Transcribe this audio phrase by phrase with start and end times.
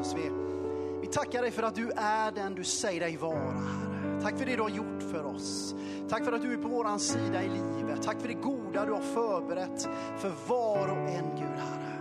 [0.00, 0.14] Jesus.
[0.14, 0.30] Vi,
[1.00, 4.20] vi tackar dig för att du är den du säger dig vara, Herre.
[4.22, 5.74] Tack för det du har gjort för oss.
[6.08, 8.02] Tack för att du är på vår sida i livet.
[8.02, 9.88] Tack för det goda du har förberett
[10.18, 11.96] för var och en, Gud, Herre.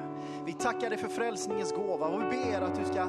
[0.46, 3.04] Vi tackar dig för frälsningens gåva och vi ber att du ska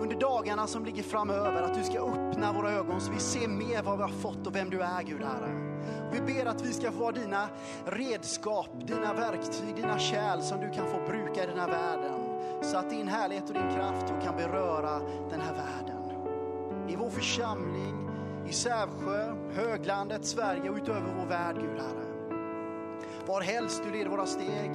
[0.00, 3.82] under dagarna som ligger framöver, att du ska öppna våra ögon så vi ser mer
[3.82, 5.76] vad vi har fått och vem du är, Gud, Herre.
[6.12, 7.48] Vi ber att vi ska få vara dina
[7.86, 12.25] redskap, dina verktyg, dina kärl som du kan få bruka i den här världen.
[12.60, 15.00] Så att din härlighet och din kraft kan beröra
[15.30, 15.96] den här världen.
[16.88, 18.08] I vår församling,
[18.48, 22.06] i Sävsjö, höglandet, Sverige och utöver vår värld, Gud Herre.
[23.26, 24.70] Var helst du leder våra steg,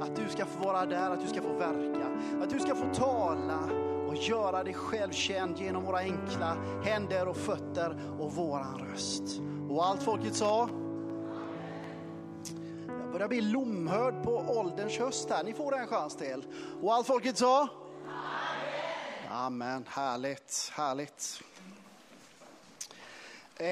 [0.00, 2.06] att du ska få vara där, att du ska få verka,
[2.42, 3.58] att du ska få tala
[4.08, 9.40] och göra dig själv känd genom våra enkla händer och fötter och våran röst.
[9.70, 10.68] Och allt folket sa?
[13.20, 15.44] Jag börjar bli lomhörd på ålderns höst här.
[15.44, 16.44] Ni får en chans till.
[16.82, 17.68] Och allt folket sa?
[19.30, 19.84] Amen.
[19.88, 21.42] Härligt, härligt.
[23.56, 23.66] Eh,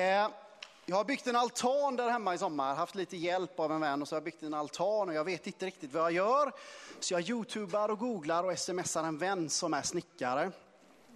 [0.86, 4.02] jag har byggt en altan där hemma i sommar, haft lite hjälp av en vän
[4.02, 6.52] och så har jag byggt en altan och jag vet inte riktigt vad jag gör.
[7.00, 10.52] Så jag youtubar och googlar och smsar en vän som är snickare.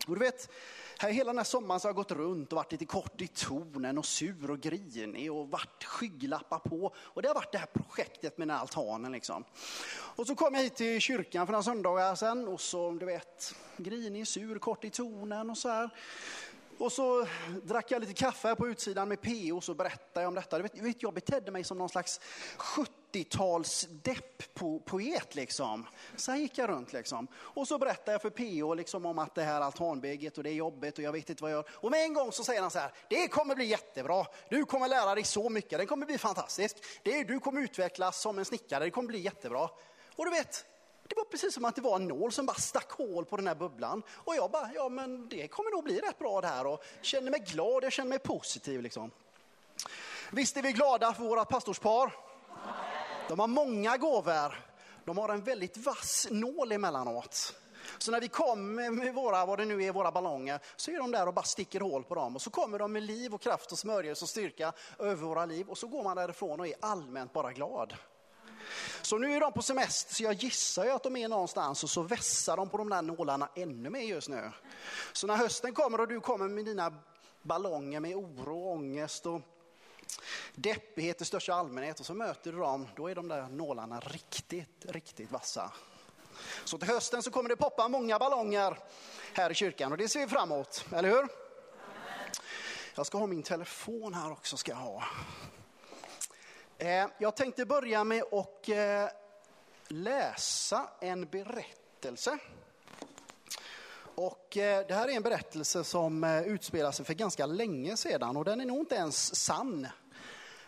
[0.07, 0.51] Och du vet,
[0.99, 3.29] här hela den här sommaren så har jag gått runt och varit lite kort i
[3.29, 6.95] tonen och sur och grinig och varit skygglappar på.
[6.97, 9.45] Och det har varit det här projektet med den här altanen liksom.
[9.93, 13.55] Och så kom jag hit till kyrkan för några söndagar sedan och så, du vet,
[13.77, 15.91] grinig, sur, kort i tonen och så här.
[16.79, 17.27] Och så
[17.63, 20.57] drack jag lite kaffe på utsidan med PO och så berättade jag om detta.
[20.57, 22.21] Du vet, vet, jag betedde mig som någon slags
[23.13, 25.35] 80-talsdepp på poet.
[25.35, 25.87] liksom.
[26.17, 27.27] Så här gick jag runt liksom.
[27.35, 30.55] Och så berättade jag för PO liksom om att det här altanbygget och det är
[30.55, 31.69] jobbigt och jag vet inte vad jag gör.
[31.73, 34.27] Och med en gång så säger han så här, det kommer bli jättebra.
[34.49, 36.77] Du kommer lära dig så mycket, det kommer bli fantastiskt.
[37.03, 39.69] Det, du kommer utvecklas som en snickare, det kommer bli jättebra.
[40.17, 40.67] Och du vet,
[41.09, 43.47] det var precis som att det var en nål som bara stack hål på den
[43.47, 44.03] här bubblan.
[44.11, 47.31] Och jag bara, ja men det kommer nog bli rätt bra det här och känner
[47.31, 49.11] mig glad, jag känner mig positiv liksom.
[50.31, 52.13] Visst är vi glada för våra pastorspar?
[53.33, 54.65] De har många gåvor.
[55.05, 57.55] De har en väldigt vass nål emellanåt.
[57.99, 61.11] Så när vi kommer med våra, vad det nu är, våra ballonger, så är de
[61.11, 62.37] där och bara sticker hål på dem.
[62.37, 65.69] Och så kommer de med liv och kraft och smörjelse och styrka över våra liv.
[65.69, 67.95] Och så går man därifrån och är allmänt bara glad.
[69.03, 71.91] Så nu är de på semester, så jag gissar ju att de är någonstans och
[71.91, 74.51] så vässar de på de där nålarna ännu mer just nu.
[75.13, 76.95] Så när hösten kommer och du kommer med dina
[77.43, 79.41] ballonger med oro, och ångest och
[80.55, 84.85] deppighet i största allmänhet och så möter du dem, då är de där nålarna riktigt,
[84.89, 85.73] riktigt vassa.
[86.65, 88.79] Så till hösten så kommer det poppa många ballonger
[89.33, 91.29] här i kyrkan och det ser vi fram emot, eller hur?
[92.95, 95.05] Jag ska ha min telefon här också, ska jag ha.
[96.79, 99.09] Eh, jag tänkte börja med att eh,
[99.89, 102.39] läsa en berättelse.
[104.15, 108.37] Och eh, det här är en berättelse som eh, utspelar sig för ganska länge sedan
[108.37, 109.87] och den är nog inte ens sann.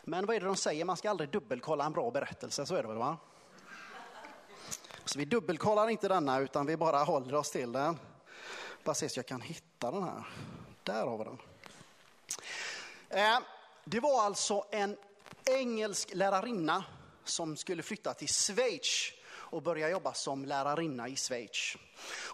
[0.03, 0.85] Men vad är det de säger?
[0.85, 3.17] Man ska aldrig dubbelkolla en bra berättelse, så är det väl va?
[5.05, 7.99] Så vi dubbelkollar inte denna utan vi bara håller oss till den.
[8.85, 10.27] Bara se så jag kan hitta den här.
[10.83, 11.39] Där har vi den.
[13.09, 13.39] Eh,
[13.85, 14.97] det var alltså en
[15.45, 16.85] engelsk lärarinna
[17.25, 19.13] som skulle flytta till Schweiz
[19.55, 21.77] och börja jobba som lärarinna i Schweiz.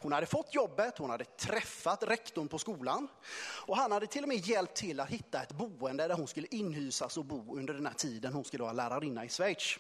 [0.03, 3.09] Hon hade fått jobbet, hon hade träffat rektorn på skolan
[3.67, 6.47] och han hade till och med hjälpt till att hitta ett boende där hon skulle
[6.51, 9.79] inhysas och bo under den här tiden hon skulle vara lärarinna i Schweiz.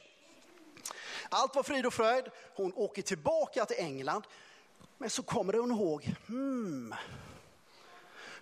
[1.28, 2.24] Allt var frid och fröjd,
[2.56, 4.24] hon åker tillbaka till England
[4.98, 6.94] men så kommer hon ihåg, hmm,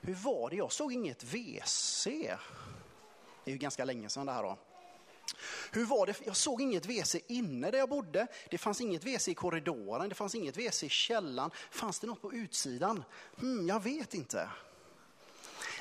[0.01, 2.05] hur var det, jag såg inget WC.
[3.45, 4.59] Det är ju ganska länge sedan det här då.
[5.73, 6.15] Hur var det?
[6.25, 8.27] Jag såg inget WC inne där jag bodde.
[8.51, 11.51] Det fanns inget WC i korridoren, det fanns inget WC i källaren.
[11.71, 13.05] Fanns det något på utsidan?
[13.39, 14.49] Hmm, jag vet inte.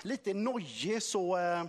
[0.01, 1.66] Lite nojig så eh,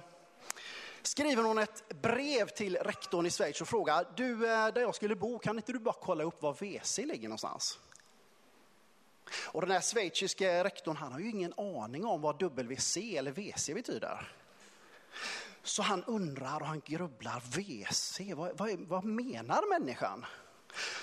[1.03, 5.17] skriver hon ett brev till rektorn i Schweiz och frågar, du eh, där jag skulle
[5.17, 7.79] bo, kan inte du bara kolla upp var WC ligger någonstans?
[9.31, 13.71] Och den här schweiziske rektorn, han har ju ingen aning om vad WC eller WC
[13.75, 14.33] betyder.
[15.69, 20.27] Så han undrar och han grubblar, WC, vad, vad, vad menar människan?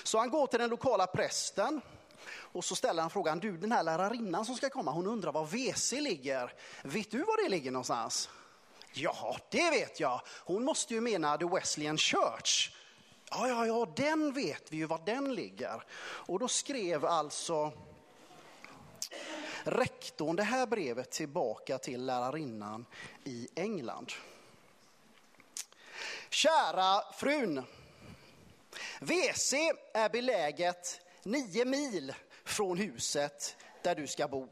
[0.02, 1.80] Så han går till den lokala prästen
[2.28, 5.44] och så ställer han frågan, du den här lärarinnan som ska komma, hon undrar var
[5.44, 6.52] WC ligger.
[6.82, 8.30] Vet du var det ligger någonstans?
[8.92, 10.20] Ja, det vet jag.
[10.44, 12.76] Hon måste ju mena The Wesleyan Church.
[13.30, 15.82] Ja, ja, ja, den vet vi ju var den ligger.
[16.00, 17.72] Och då skrev alltså
[19.64, 22.86] rektorn det här brevet tillbaka till lärarinnan
[23.24, 24.12] i England.
[26.30, 27.64] Kära frun.
[29.00, 29.52] WC
[29.94, 32.14] är beläget nio mil
[32.44, 34.48] från huset där du ska bo.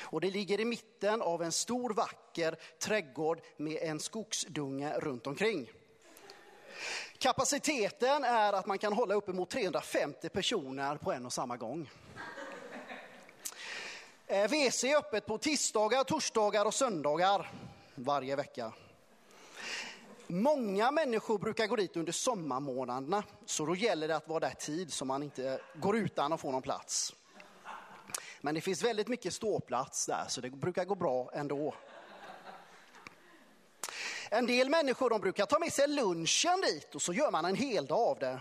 [0.00, 5.70] Och det ligger i mitten av en stor vacker trädgård med en skogsdunge runt omkring.
[7.18, 11.90] Kapaciteten är att man kan hålla uppemot 350 personer på en och samma gång.
[14.26, 17.50] Eh, WC är öppet på tisdagar, torsdagar och söndagar
[17.94, 18.72] varje vecka.
[20.30, 24.92] Många människor brukar gå dit under sommarmånaderna, så då gäller det att vara där tid
[24.92, 27.14] så man inte går utan att få någon plats.
[28.40, 31.74] Men det finns väldigt mycket ståplats där, så det brukar gå bra ändå.
[34.30, 37.56] En del människor de brukar ta med sig lunchen dit och så gör man en
[37.56, 38.40] hel dag av det.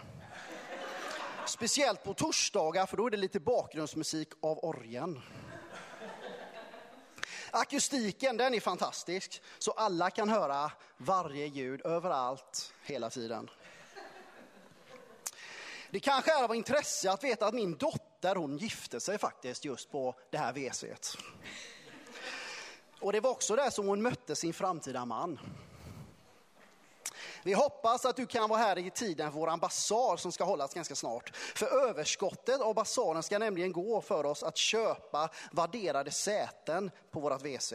[1.45, 5.21] Speciellt på torsdagar, för då är det lite bakgrundsmusik av orgen.
[7.51, 13.49] Akustiken den är fantastisk, så alla kan höra varje ljud överallt, hela tiden.
[15.89, 19.91] Det kanske är av intresse att veta att min dotter hon gifte sig faktiskt just
[19.91, 21.17] på det här WC't.
[22.99, 25.39] Och det var också där som hon mötte sin framtida man.
[27.43, 30.73] Vi hoppas att du kan vara här i tiden för vår basar som ska hållas
[30.73, 31.35] ganska snart.
[31.35, 37.41] För överskottet av basaren ska nämligen gå för oss att köpa värderade säten på vårat
[37.41, 37.73] WC.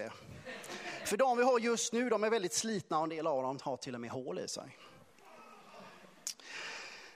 [1.05, 3.59] För de vi har just nu, de är väldigt slitna och en del av dem
[3.63, 4.79] har till och med hål i sig.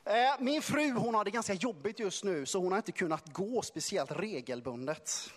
[0.04, 3.32] Eh, min fru hon har det ganska jobbigt just nu så hon har inte kunnat
[3.32, 5.30] gå speciellt regelbundet.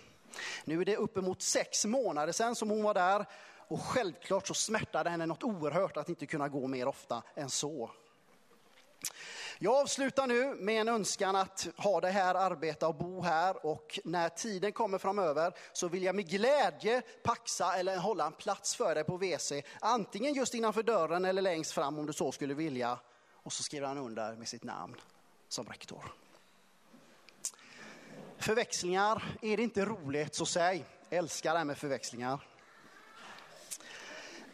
[0.66, 3.26] Nu är det uppemot sex månader sedan som hon var där
[3.70, 7.92] och självklart så smärtade henne något oerhört att inte kunna gå mer ofta än så.
[9.60, 14.00] Jag avslutar nu med en önskan att ha det här, arbeta och bo här och
[14.04, 18.96] när tiden kommer framöver så vill jag med glädje paxa eller hålla en plats för
[18.96, 19.52] dig på WC.
[19.80, 23.00] Antingen just innanför dörren eller längst fram om du så skulle vilja.
[23.34, 24.96] Och så skriver han under med sitt namn
[25.48, 26.14] som rektor.
[28.38, 30.86] Förväxlingar, är det inte roligt så säg.
[31.10, 32.49] Älskar det här med förväxlingar.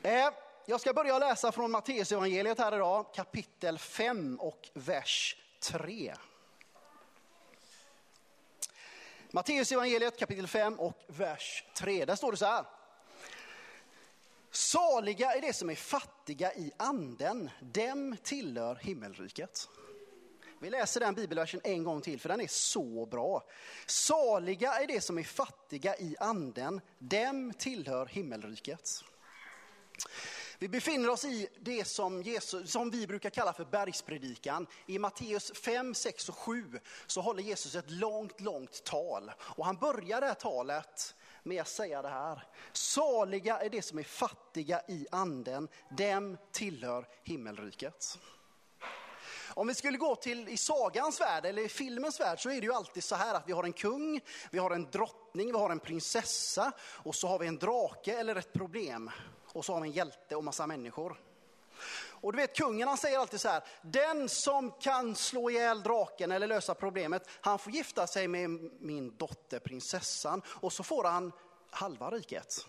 [0.05, 0.29] Eh,
[0.65, 6.15] jag ska börja läsa från Matteusevangeliet här idag, kapitel 5 och vers 3.
[9.31, 12.05] Matteusevangeliet kapitel 5 och vers 3.
[12.05, 12.65] Där står det så här.
[14.51, 19.69] Saliga är de som är fattiga i anden, dem tillhör himmelriket.
[20.59, 23.43] Vi läser den bibelversen en gång till för den är så bra.
[23.85, 29.03] Saliga är de som är fattiga i anden, dem tillhör himmelriket.
[30.59, 34.67] Vi befinner oss i det som, Jesus, som vi brukar kalla för bergspredikan.
[34.85, 39.31] I Matteus 5, 6 och 7 så håller Jesus ett långt, långt tal.
[39.39, 42.43] Och han börjar det här talet med att säga det här.
[42.71, 48.19] Saliga är de som är fattiga i anden, dem tillhör himmelriket.
[49.47, 52.67] Om vi skulle gå till i sagans värld eller i filmens värld så är det
[52.67, 54.21] ju alltid så här att vi har en kung,
[54.51, 58.35] vi har en drottning, vi har en prinsessa och så har vi en drake eller
[58.35, 59.11] ett problem
[59.55, 61.21] och så har vi en hjälte och massa människor.
[61.95, 66.31] Och du vet kungen han säger alltid så här, den som kan slå ihjäl draken
[66.31, 68.49] eller lösa problemet, han får gifta sig med
[68.79, 71.31] min dotter prinsessan och så får han
[71.69, 72.65] halva riket.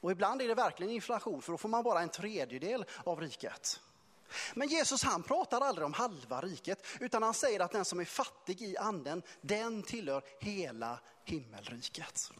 [0.00, 3.80] Och ibland är det verkligen inflation för då får man bara en tredjedel av riket.
[4.54, 8.04] Men Jesus han pratar aldrig om halva riket utan han säger att den som är
[8.04, 12.30] fattig i anden, den tillhör hela himmelriket.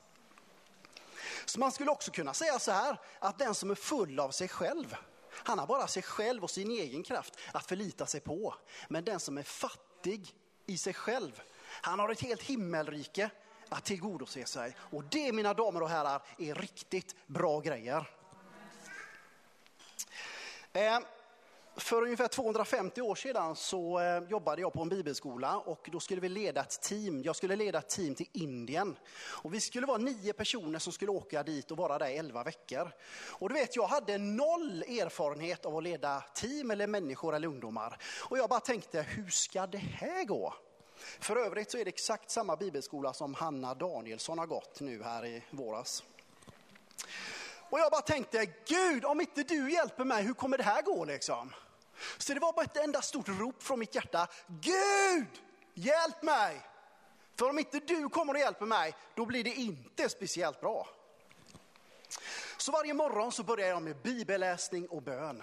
[1.44, 4.48] Så man skulle också kunna säga så här, att den som är full av sig
[4.48, 4.96] själv,
[5.30, 8.54] han har bara sig själv och sin egen kraft att förlita sig på.
[8.88, 10.34] Men den som är fattig
[10.66, 11.42] i sig själv,
[11.82, 13.30] han har ett helt himmelrike
[13.68, 14.76] att tillgodose sig.
[14.78, 18.10] Och det mina damer och herrar är riktigt bra grejer.
[20.72, 20.98] Eh,
[21.76, 26.20] för ungefär 250 år sedan så eh, jobbade jag på en bibelskola och då skulle
[26.20, 27.22] vi leda ett team.
[27.22, 28.96] Jag skulle leda ett team till Indien.
[29.16, 32.44] Och vi skulle vara nio personer som skulle åka dit och vara där i elva
[32.44, 32.92] veckor.
[33.30, 37.98] Och du vet, jag hade noll erfarenhet av att leda team eller människor eller ungdomar.
[38.20, 40.54] Och jag bara tänkte, hur ska det här gå?
[41.20, 45.26] För övrigt så är det exakt samma bibelskola som Hanna Danielsson har gått nu här
[45.26, 46.02] i våras.
[47.70, 51.04] Och jag bara tänkte, Gud om inte du hjälper mig, hur kommer det här gå
[51.04, 51.52] liksom?
[52.18, 54.28] Så det var bara ett enda stort rop från mitt hjärta.
[54.46, 55.26] Gud,
[55.74, 56.60] hjälp mig!
[57.38, 60.88] För om inte du kommer och hjälper mig, då blir det inte speciellt bra.
[62.56, 65.42] Så varje morgon så började jag med bibelläsning och bön.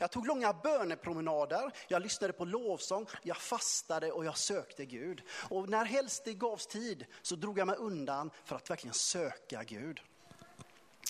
[0.00, 5.22] Jag tog långa bönepromenader, jag lyssnade på lovsång, jag fastade och jag sökte Gud.
[5.48, 9.62] Och när helst det gavs tid så drog jag mig undan för att verkligen söka
[9.62, 10.00] Gud.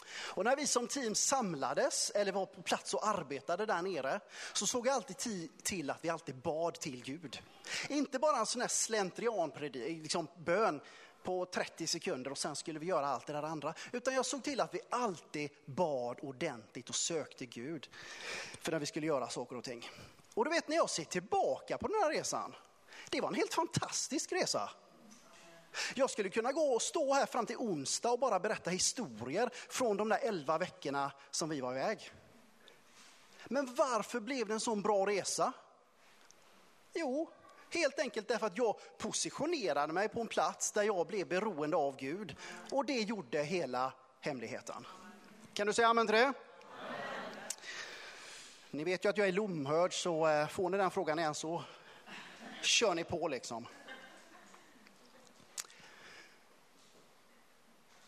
[0.08, 4.20] Och när vi som team samlades eller var på plats och arbetade där nere
[4.52, 5.16] så såg jag alltid
[5.62, 7.42] till att vi alltid bad till Gud.
[7.88, 9.52] Inte bara en sån här slentrian
[10.02, 10.80] liksom bön
[11.22, 13.74] på 30 sekunder och sen skulle vi göra allt det där andra.
[13.92, 17.88] Utan jag såg till att vi alltid bad ordentligt och sökte Gud
[18.60, 19.90] för när vi skulle göra saker och ting.
[20.34, 22.54] Och du vet när jag ser tillbaka på den här resan,
[23.10, 24.70] det var en helt fantastisk resa.
[25.94, 29.96] Jag skulle kunna gå och stå här fram till onsdag och bara berätta historier från
[29.96, 32.12] de där elva veckorna som vi var iväg.
[33.44, 35.52] Men varför blev det en sån bra resa?
[36.94, 37.30] Jo,
[37.70, 41.96] helt enkelt därför att jag positionerade mig på en plats där jag blev beroende av
[41.96, 42.36] Gud.
[42.70, 44.86] Och det gjorde hela hemligheten.
[45.54, 46.32] Kan du säga amen till det?
[48.70, 51.62] Ni vet ju att jag är lomhörd så eh, får ni den frågan igen så
[52.62, 53.66] kör ni på liksom.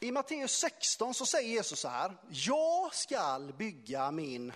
[0.00, 4.52] I Matteus 16 så säger Jesus så här, jag skall bygga min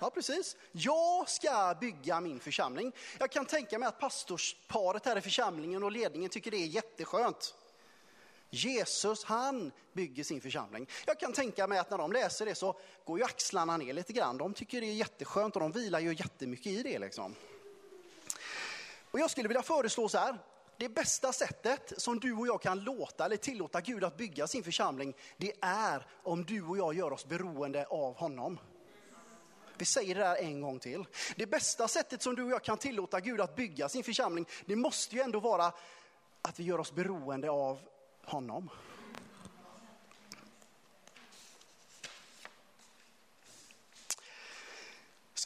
[0.00, 0.56] Ja, precis.
[0.72, 2.92] Jag ska bygga min församling.
[3.18, 7.54] Jag kan tänka mig att pastorsparet här i församlingen och ledningen tycker det är jätteskönt.
[8.50, 10.88] Jesus, han bygger sin församling.
[11.06, 14.12] Jag kan tänka mig att när de läser det så går ju axlarna ner lite
[14.12, 14.38] grann.
[14.38, 16.98] De tycker det är jätteskönt och de vilar ju jättemycket i det.
[16.98, 17.34] Liksom.
[19.10, 20.38] Och jag skulle vilja föreslå så här,
[20.80, 24.62] det bästa sättet som du och jag kan låta eller tillåta Gud att bygga sin
[24.62, 28.58] församling, det är om du och jag gör oss beroende av honom.
[29.78, 31.04] Vi säger det där en gång till.
[31.36, 34.76] Det bästa sättet som du och jag kan tillåta Gud att bygga sin församling, det
[34.76, 35.72] måste ju ändå vara
[36.42, 37.80] att vi gör oss beroende av
[38.24, 38.70] honom.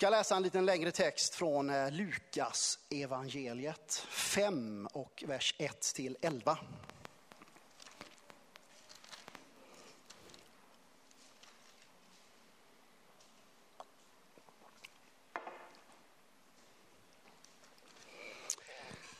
[0.04, 6.16] Ska läsa en liten längre text från eh, Lukas evangeliet 5 och vers 1 till
[6.20, 6.58] 11.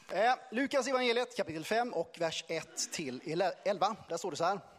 [0.09, 3.97] Eh, Lukas evangeliet kapitel 5 och vers 1 till 11.
[4.09, 4.74] Där står det så här.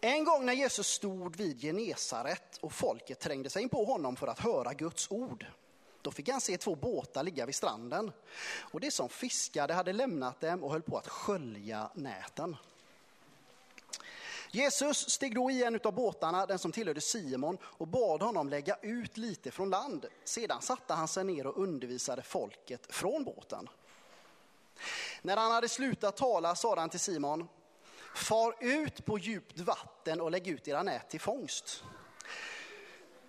[0.00, 4.26] En gång när Jesus stod vid Genesaret och folket trängde sig in på honom för
[4.26, 5.46] att höra Guds ord,
[6.02, 8.12] då fick han se två båtar ligga vid stranden.
[8.60, 12.56] Och det som fiskade hade lämnat dem och höll på att skölja näten.
[14.50, 18.76] Jesus steg då i en av båtarna, den som tillhörde Simon, och bad honom lägga
[18.82, 20.06] ut lite från land.
[20.24, 23.68] Sedan satte han sig ner och undervisade folket från båten.
[25.22, 27.48] När han hade slutat tala sade han till Simon,
[28.14, 31.84] far ut på djupt vatten och lägg ut era nät till fångst.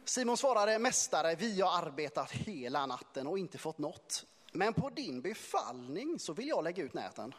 [0.05, 4.25] Simon svarade, mästare, vi har arbetat hela natten och inte fått något.
[4.51, 7.33] Men på din befallning så vill jag lägga ut näten.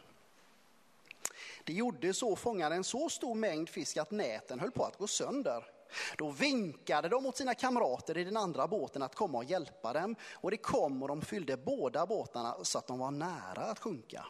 [1.64, 5.06] Det gjorde så fångade en så stor mängd fisk att näten höll på att gå
[5.06, 5.64] sönder.
[6.18, 10.16] Då vinkade de mot sina kamrater i den andra båten att komma och hjälpa dem
[10.32, 14.26] och det kom och de fyllde båda båtarna så att de var nära att sjunka.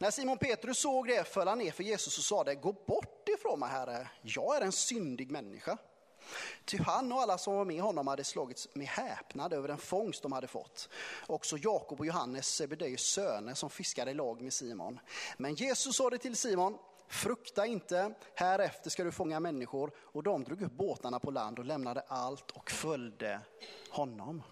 [0.00, 3.60] När Simon Petrus såg det föll han ner för Jesus och sade, gå bort ifrån
[3.60, 5.78] mig herre, jag är en syndig människa.
[6.64, 10.22] Ty han och alla som var med honom hade slagits med häpnad över den fångst
[10.22, 10.88] de hade fått.
[11.26, 15.00] Också Jakob och Johannes, Sebedeus söner, som fiskade i lag med Simon.
[15.36, 16.78] Men Jesus sa det till Simon,
[17.08, 19.90] frukta inte, härefter ska du fånga människor.
[19.98, 23.40] Och de drog upp båtarna på land och lämnade allt och följde
[23.90, 24.42] honom.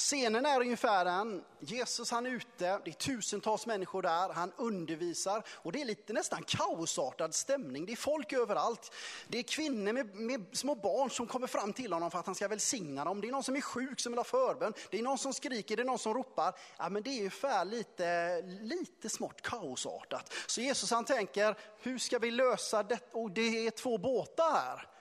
[0.00, 5.42] Scenen är ungefär den, Jesus han är ute, det är tusentals människor där, han undervisar
[5.48, 7.86] och det är lite nästan kaosartad stämning.
[7.86, 8.92] Det är folk överallt.
[9.28, 12.34] Det är kvinnor med, med, små barn som kommer fram till honom för att han
[12.34, 13.20] ska välsigna dem.
[13.20, 14.72] Det är någon som är sjuk som vill ha förbön.
[14.90, 16.54] Det är någon som skriker, det är någon som ropar.
[16.78, 20.32] Ja, men det är ungefär lite, lite smått kaosartat.
[20.46, 24.99] Så Jesus han tänker, hur ska vi lösa detta, Och det är två båtar här.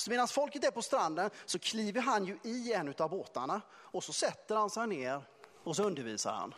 [0.00, 4.04] Så medan folket är på stranden så kliver han ju i en av båtarna och
[4.04, 5.22] så sätter han sig ner
[5.64, 6.54] och så undervisar han.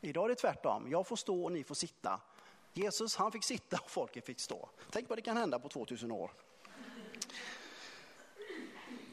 [0.00, 0.90] Idag är det tvärtom.
[0.90, 2.20] Jag får stå och ni får sitta.
[2.72, 4.68] Jesus han fick sitta och folket fick stå.
[4.90, 6.30] Tänk vad det kan hända på 2000 år.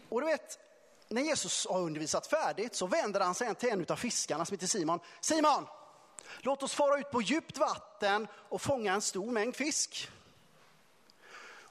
[0.09, 0.59] Och du vet,
[1.07, 4.67] när Jesus har undervisat färdigt så vänder han sig till en av fiskarna som heter
[4.67, 4.99] Simon.
[5.21, 5.67] Simon,
[6.39, 10.09] låt oss fara ut på djupt vatten och fånga en stor mängd fisk.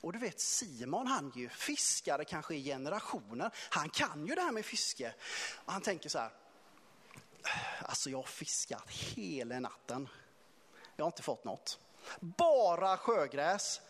[0.04, 3.50] Och du vet Simon han ju fiskare kanske i generationer.
[3.70, 5.14] Han kan ju det här med fiske.
[5.64, 6.30] Och han tänker så här.
[7.82, 10.08] Alltså jag har fiskat hela natten.
[10.96, 11.78] Jag har inte fått något.
[12.20, 13.80] Bara sjögräs,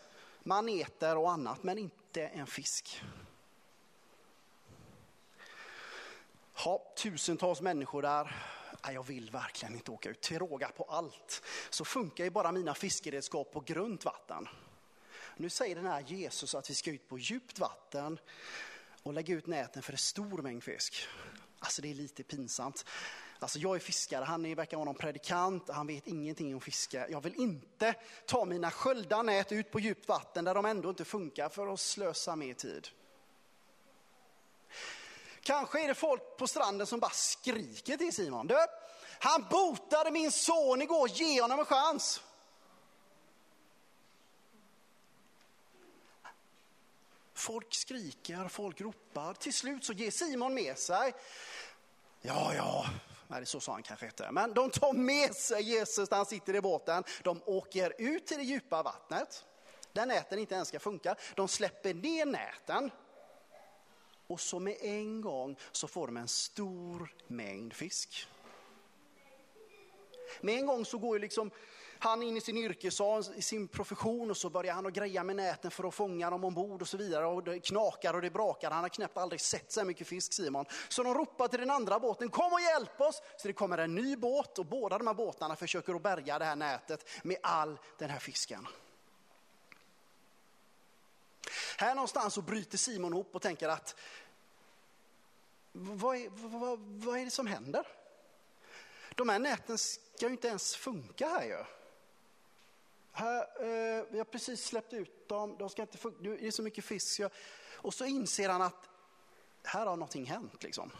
[0.43, 3.01] maneter och annat men inte en fisk.
[6.53, 8.35] Ha, tusentals människor där.
[8.93, 10.21] Jag vill verkligen inte åka ut.
[10.21, 14.47] Till råga på allt så funkar ju bara mina fiskeredskap på grunt vatten.
[15.37, 18.19] Nu säger den här Jesus att vi ska ut på djupt vatten
[19.03, 21.07] och lägga ut näten för en stor mängd fisk.
[21.59, 22.85] Alltså det är lite pinsamt.
[23.39, 27.07] Alltså jag är fiskare, han verkar vara någon predikant, han vet ingenting om fiske.
[27.09, 27.93] Jag vill inte
[28.25, 31.79] ta mina sköldar nät ut på djupt vatten där de ändå inte funkar för att
[31.79, 32.87] slösa mer tid.
[35.41, 38.47] Kanske är det folk på stranden som bara skriker till Simon.
[38.47, 38.57] Du,
[39.19, 42.21] han botade min son igår, ge honom en chans.
[47.45, 49.33] Folk skriker, folk ropar.
[49.33, 51.13] Till slut så ger Simon med sig.
[52.21, 52.85] Ja, ja,
[53.27, 54.31] nej, så sa han kanske inte.
[54.31, 57.03] Men de tar med sig Jesus när han sitter i båten.
[57.23, 59.45] De åker ut till det djupa vattnet,
[59.93, 61.15] där näten inte ens ska funka.
[61.35, 62.91] De släpper ner näten.
[64.27, 68.27] Och så med en gång så får de en stor mängd fisk.
[70.41, 71.51] Med en gång så går ju liksom
[71.99, 75.35] han in i sin yrkesroll, i sin profession och så börjar han att greja med
[75.35, 77.25] näten för att fånga dem ombord och så vidare.
[77.25, 78.71] Och det knakar och det brakar.
[78.71, 80.65] Han har knappt aldrig sett så här mycket fisk Simon.
[80.89, 83.21] Så de ropar till den andra båten, kom och hjälp oss!
[83.37, 86.45] Så det kommer en ny båt och båda de här båtarna försöker att bärga det
[86.45, 88.67] här nätet med all den här fisken.
[91.77, 93.95] Här någonstans så bryter Simon ihop och tänker att
[95.71, 97.87] vad är, vad, vad är det som händer?
[99.15, 101.63] De här näten ska ju inte ens funka här ju.
[103.17, 106.63] Här, eh, vi har precis släppt ut dem, de ska inte funka, det är så
[106.63, 107.21] mycket fisk.
[107.75, 108.89] Och så inser han att
[109.63, 110.91] här har någonting hänt liksom.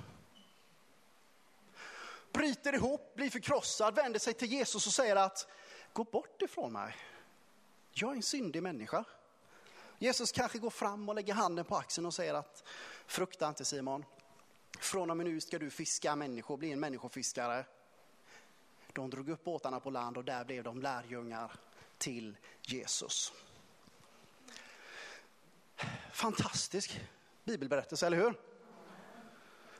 [2.33, 5.47] Bryter ihop, blir förkrossad, vänder sig till Jesus och säger att
[5.93, 6.95] gå bort ifrån mig.
[7.91, 9.03] Jag är en syndig människa.
[9.97, 12.63] Jesus kanske går fram och lägger handen på axeln och säger att
[13.05, 14.05] frukta inte Simon.
[14.79, 17.65] Från och med nu ska du fiska människor, bli en människofiskare.
[18.93, 21.51] De drog upp båtarna på land och där blev de lärjungar
[21.97, 23.33] till Jesus.
[26.13, 26.99] Fantastisk
[27.43, 28.33] bibelberättelse, eller hur?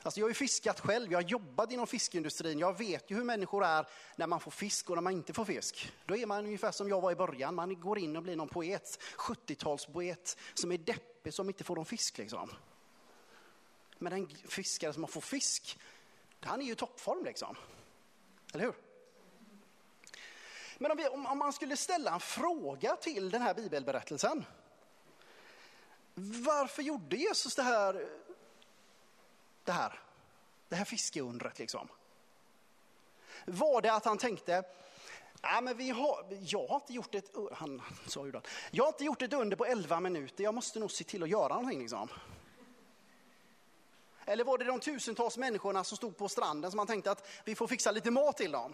[0.02, 2.58] Alltså jag har ju fiskat själv, jag har jobbat inom fiskindustrin.
[2.58, 3.86] Jag vet ju hur människor är
[4.16, 5.92] när man får fisk och när man inte får fisk.
[6.04, 8.48] Då är man ungefär som jag var i början, man går in och blir någon
[8.48, 12.18] poet, 70-talspoet som är deppig som inte får någon fisk.
[12.18, 12.50] Liksom.
[13.98, 15.78] Men den fiskare som har fått fisk,
[16.40, 17.56] han är ju i toppform liksom.
[18.52, 18.74] Eller hur?
[20.78, 24.44] Men om, vi, om, om, man skulle ställa en fråga till den här bibelberättelsen.
[26.44, 28.06] Varför gjorde Jesus det här,
[29.64, 30.00] det här,
[30.68, 31.88] det här fiskeundret liksom?
[33.44, 34.64] Var det att han tänkte,
[35.42, 38.84] Ja, men vi har, jag har inte gjort ett, oh, han sa ju det, jag
[38.84, 41.48] har inte gjort ett under på 11 minuter, jag måste nog se till att göra
[41.48, 42.08] någonting liksom.
[44.24, 47.54] Eller var det de tusentals människorna som stod på stranden som han tänkte att vi
[47.54, 48.72] får fixa lite mat till dem?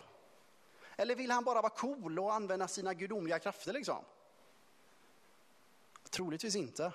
[0.97, 4.05] Eller vill han bara vara cool och använda sina gudomliga krafter liksom?
[6.11, 6.93] Troligtvis inte.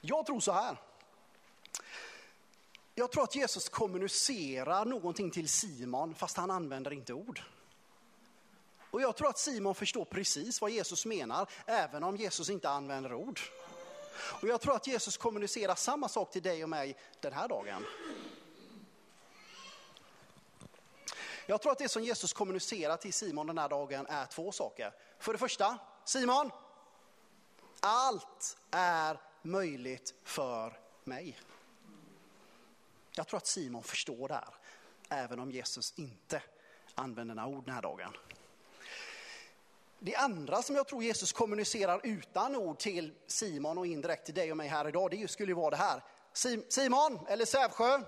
[0.00, 0.76] Jag tror så här.
[2.94, 7.42] Jag tror att Jesus kommunicerar någonting till Simon fast han använder inte ord.
[8.90, 13.14] Och jag tror att Simon förstår precis vad Jesus menar även om Jesus inte använder
[13.14, 13.40] ord.
[14.16, 17.84] Och jag tror att Jesus kommunicerar samma sak till dig och mig den här dagen.
[21.46, 24.92] Jag tror att det som Jesus kommunicerar till Simon den här dagen är två saker.
[25.18, 26.50] För det första, Simon,
[27.80, 31.38] allt är möjligt för mig.
[33.16, 34.54] Jag tror att Simon förstår det här,
[35.08, 36.42] även om Jesus inte
[36.94, 38.16] använder några ord den här dagen.
[39.98, 44.50] Det andra som jag tror Jesus kommunicerar utan ord till Simon och indirekt till dig
[44.50, 46.02] och mig här idag, det skulle ju vara det här.
[46.68, 48.02] Simon, eller Sävsjö,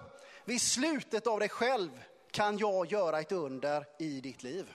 [0.44, 1.90] vid slutet av dig själv
[2.36, 4.72] kan jag göra ett under i ditt liv.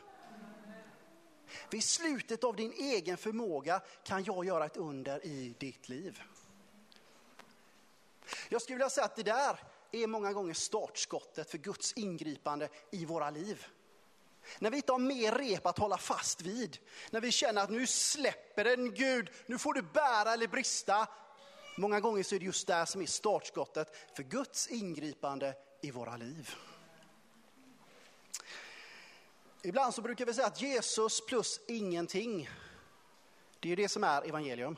[1.70, 6.22] Vid slutet av din egen förmåga kan jag göra ett under i ditt liv.
[8.50, 9.60] Jag skulle vilja säga att det där
[9.92, 13.66] är många gånger startskottet för Guds ingripande i våra liv.
[14.60, 16.78] När vi inte har mer rep att hålla fast vid,
[17.10, 21.08] när vi känner att nu släpper den Gud, nu får du bära eller brista.
[21.78, 26.18] Många gånger så är det just där som är startskottet för Guds ingripande i våra
[26.18, 26.56] liv.
[29.64, 32.50] Ibland så brukar vi säga att Jesus plus ingenting,
[33.60, 34.78] det är ju det som är evangelium.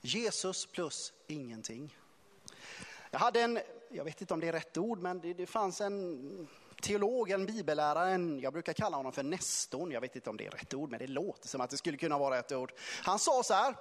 [0.00, 1.98] Jesus plus ingenting.
[3.10, 3.58] Jag hade en,
[3.90, 6.48] jag vet inte om det är rätt ord, men det, det fanns en
[6.82, 10.46] teolog, en bibellärare, en, jag brukar kalla honom för Nestorn, jag vet inte om det
[10.46, 12.72] är rätt ord, men det låter som att det skulle kunna vara rätt ord.
[13.02, 13.74] Han sa så här,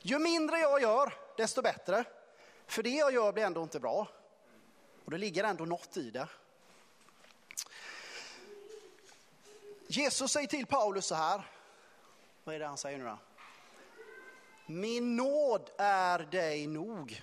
[0.00, 2.04] ju mindre jag gör, desto bättre.
[2.66, 4.08] För det jag gör blir ändå inte bra.
[5.04, 6.28] Och det ligger ändå något i det.
[9.90, 11.42] Jesus säger till Paulus så här,
[12.44, 13.18] vad är det han säger nu då?
[14.66, 17.22] Min nåd är dig nog,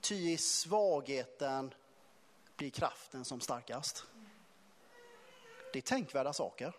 [0.00, 1.74] Ty i svagheten
[2.56, 4.04] blir kraften som starkast.
[5.72, 6.72] Det är tänkvärda saker.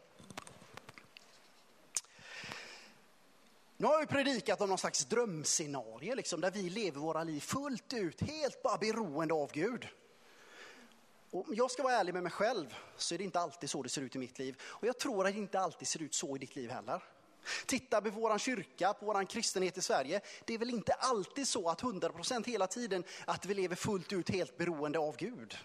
[3.78, 7.94] Nu har vi predikat om någon slags drömscenario, liksom, där vi lever våra liv fullt
[7.94, 9.88] ut, helt bara beroende av Gud.
[11.32, 13.84] Och om jag ska vara ärlig med mig själv så är det inte alltid så
[13.84, 14.62] det ser ut i mitt liv.
[14.64, 17.04] Och jag tror att det inte alltid ser ut så i ditt liv heller.
[17.66, 20.22] Titta på vår kyrka, på vår kristenhet i Sverige.
[20.46, 24.30] Det är väl inte alltid så att 100% hela tiden att vi lever fullt ut
[24.30, 25.58] helt beroende av Gud.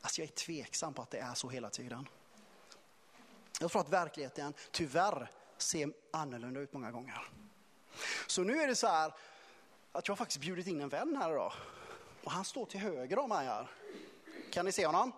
[0.00, 2.08] Alltså jag är tveksam på att det är så hela tiden.
[3.60, 7.28] Jag tror att verkligheten tyvärr ser annorlunda ut många gånger.
[8.26, 9.14] Så nu är det så här
[9.92, 11.52] att jag har faktiskt bjudit in en vän här idag.
[12.24, 13.70] Och han står till höger om mig här.
[14.52, 15.12] Kan ni se honom?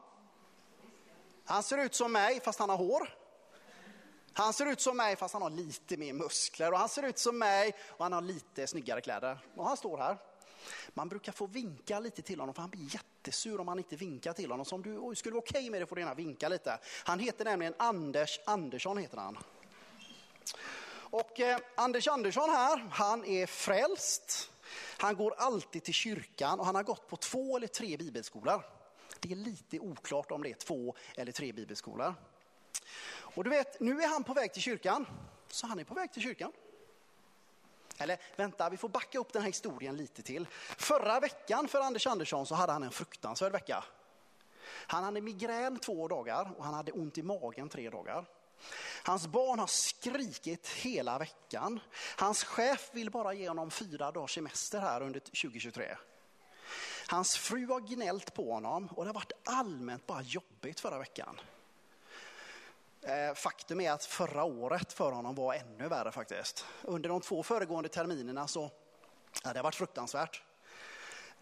[1.45, 3.15] Han ser ut som mig fast han har hår.
[4.33, 7.19] Han ser ut som mig fast han har lite mer muskler och han ser ut
[7.19, 9.39] som mig och han har lite snyggare kläder.
[9.57, 10.19] Och han står här.
[10.89, 14.33] Man brukar få vinka lite till honom för han blir jättesur om man inte vinkar
[14.33, 14.67] till honom.
[14.67, 16.79] Så om du skulle vara okej okay med det får du gärna vinka lite.
[17.05, 19.39] Han heter nämligen Anders Andersson heter han.
[20.95, 24.51] Och eh, Anders Andersson här, han är frälst.
[24.99, 28.63] Han går alltid till kyrkan och han har gått på två eller tre bibelskolor.
[29.25, 32.15] Det är lite oklart om det är två eller tre bibelskolor.
[33.07, 35.07] Och du vet, nu är han på väg till kyrkan.
[35.49, 36.53] Så han är på väg till kyrkan.
[37.99, 40.47] Eller vänta, vi får backa upp den här historien lite till.
[40.77, 43.85] Förra veckan för Anders Andersson så hade han en fruktansvärd vecka.
[44.67, 48.25] Han hade migrän två dagar och han hade ont i magen tre dagar.
[49.05, 51.81] Hans barn har skrikit hela veckan.
[52.17, 55.97] Hans chef vill bara ge honom fyra dagars semester här under 2023.
[57.15, 61.41] Hans fru har gnällt på honom och det har varit allmänt bara jobbigt förra veckan.
[63.03, 66.67] Eh, faktum är att förra året för honom var ännu värre faktiskt.
[66.83, 68.71] Under de två föregående terminerna så
[69.45, 70.43] ja, det har varit fruktansvärt.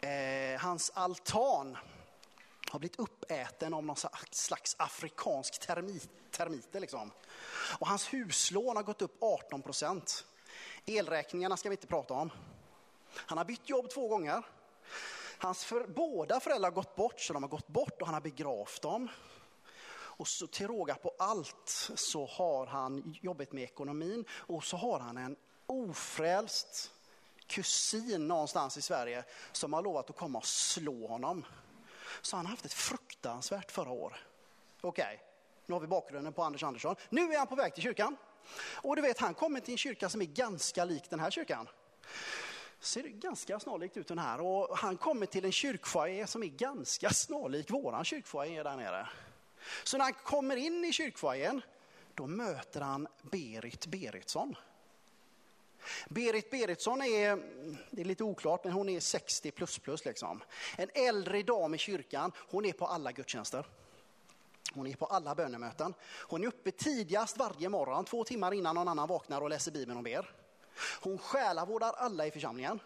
[0.01, 1.79] Eh, hans altan
[2.71, 3.97] har blivit uppäten av någon
[4.31, 6.81] slags afrikansk termit, termiter.
[6.81, 7.11] Liksom.
[7.79, 10.25] Och hans huslån har gått upp 18 procent.
[10.87, 12.31] Elräkningarna ska vi inte prata om.
[13.15, 14.43] Han har bytt jobb två gånger.
[15.43, 18.21] Hans för, båda föräldrar har gått bort, så de har gått bort och han har
[18.21, 19.09] begravt dem.
[19.95, 25.01] Och så till råga på allt så har han jobbat med ekonomin och så har
[25.01, 26.93] han en ofrälst
[27.47, 31.45] kusin någonstans i Sverige som har lovat att komma och slå honom.
[32.21, 34.17] Så han har haft ett fruktansvärt förra år.
[34.81, 35.19] Okej, okay.
[35.67, 36.97] nu har vi bakgrunden på Anders Andersson.
[37.11, 38.17] Nu är han på väg till kyrkan.
[38.73, 41.69] Och du vet, han kommer till en kyrka som är ganska lik den här kyrkan
[42.85, 44.41] ser ganska snarlikt ut den här.
[44.41, 49.09] Och han kommer till en kyrkfoajé som är ganska snarlik våran kyrkfoajé där nere.
[49.85, 51.63] Så när han kommer in i kyrkfoajén,
[52.15, 54.57] då möter han Berit Beritsson.
[56.09, 57.37] Berit Beritsson är,
[57.91, 60.43] det är lite oklart, men hon är 60 plus plus liksom.
[60.77, 63.67] En äldre dam i kyrkan, hon är på alla gudstjänster.
[64.75, 65.95] Hon är på alla bönemöten.
[66.29, 69.99] Hon är uppe tidigast varje morgon, två timmar innan någon annan vaknar och läser Bibeln
[69.99, 70.42] och ber.
[71.01, 72.81] Hon själavårdar alla i församlingen.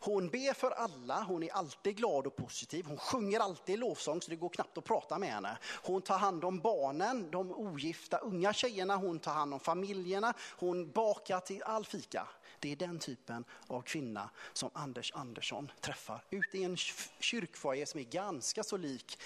[0.00, 2.84] Hon ber för alla, hon är alltid glad och positiv.
[2.84, 5.58] Hon sjunger alltid lovsång så det går knappt att prata med henne.
[5.82, 10.90] Hon tar hand om barnen, de ogifta unga tjejerna, hon tar hand om familjerna, hon
[10.90, 12.28] bakar till all fika.
[12.58, 16.76] Det är den typen av kvinna som Anders Andersson träffar ute i en
[17.20, 19.18] kyrkfoajé som är ganska så lik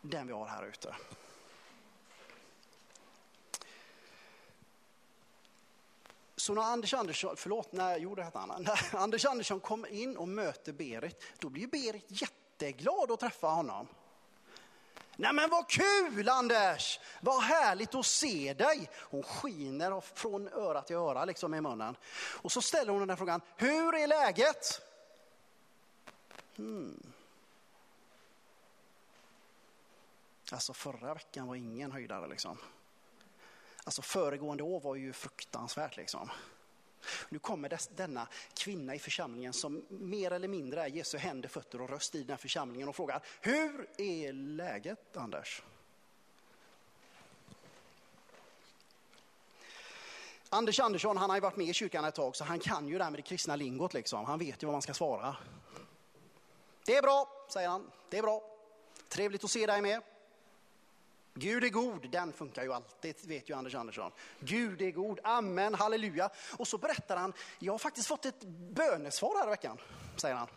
[0.00, 0.94] den vi har här ute.
[6.48, 10.16] Så när Anders Andersson, förlåt, när, jo det hette han, när Anders Andersson kommer in
[10.16, 13.88] och möter Berit, då blir Berit jätteglad att träffa honom.
[15.16, 17.00] Nej men vad kul Anders!
[17.20, 18.90] Vad härligt att se dig!
[18.94, 21.96] Hon skiner från öra till öra liksom i munnen.
[22.42, 24.80] Och så ställer hon den här frågan, hur är läget?
[26.56, 27.12] Hmm.
[30.52, 32.58] Alltså förra veckan var ingen höjdare liksom.
[33.88, 36.30] Alltså föregående år var ju fruktansvärt liksom.
[37.28, 41.80] Nu kommer dess, denna kvinna i församlingen som mer eller mindre är Jesu händer, fötter
[41.80, 45.62] och röst i den här församlingen och frågar, hur är läget Anders?
[50.48, 52.98] Anders Andersson han har ju varit med i kyrkan ett tag så han kan ju
[52.98, 54.24] det här med det kristna lingot liksom.
[54.24, 55.36] Han vet ju vad man ska svara.
[56.84, 57.90] Det är bra, säger han.
[58.10, 58.42] Det är bra.
[59.08, 60.02] Trevligt att se dig med.
[61.38, 64.12] Gud är god, den funkar ju alltid, vet ju Anders Andersson.
[64.40, 66.30] Gud är god, amen, halleluja.
[66.56, 69.78] Och så berättar han, jag har faktiskt fått ett bönesvar här i veckan,
[70.16, 70.48] säger han.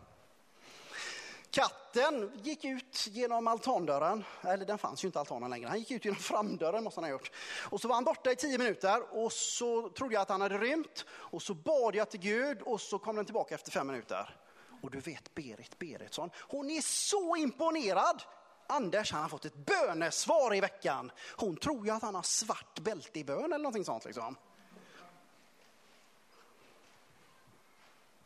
[1.51, 6.05] Katten gick ut genom altandörren, eller den fanns ju inte altanen längre, han gick ut
[6.05, 7.31] genom framdörren måste han ha gjort.
[7.69, 10.57] Och så var han borta i tio minuter och så trodde jag att han hade
[10.57, 14.37] rymt och så bad jag till Gud och så kom den tillbaka efter fem minuter.
[14.81, 18.23] Och du vet Berit Beritsson, hon är så imponerad.
[18.71, 21.11] Anders han har fått ett bönesvar i veckan.
[21.35, 24.05] Hon tror ju att han har svart bälte i bön eller någonting sånt.
[24.05, 24.35] Liksom.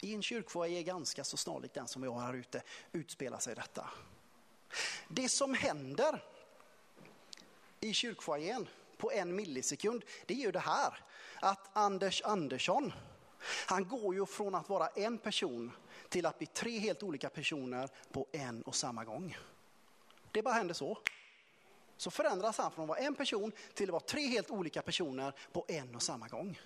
[0.01, 3.89] I en kyrkfoajé ganska så snarlikt den som vi har här ute utspelar sig detta.
[5.07, 6.23] Det som händer
[7.79, 10.99] i kyrkfoajén på en millisekund, det är ju det här.
[11.41, 12.93] Att Anders Andersson,
[13.67, 15.71] han går ju från att vara en person
[16.09, 19.37] till att bli tre helt olika personer på en och samma gång.
[20.35, 20.97] Det bara händer så.
[21.97, 25.33] Så förändras han från att vara en person till att vara tre helt olika personer
[25.51, 26.59] på en och samma gång.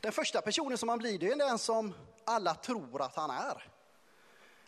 [0.00, 3.68] Den första personen som han blir, det är den som alla tror att han är.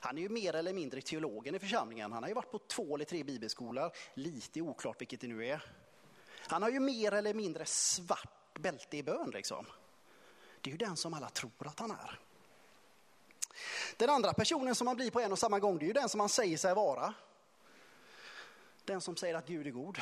[0.01, 2.13] Han är ju mer eller mindre teologen i församlingen.
[2.13, 3.93] Han har ju varit på två eller tre bibelskolor.
[4.15, 5.63] Lite oklart vilket det nu är.
[6.37, 9.67] Han har ju mer eller mindre svart bälte i bön liksom.
[10.61, 12.21] Det är ju den som alla tror att han är.
[14.01, 16.09] Den andra personen som man blir på en och samma gång, det är ju den
[16.09, 17.15] som man säger sig vara.
[18.85, 19.99] Den som säger att Gud är god.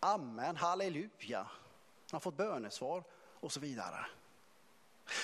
[0.00, 1.38] Amen, halleluja.
[1.38, 1.48] Han
[2.10, 3.04] har fått bönesvar
[3.40, 4.06] och så vidare.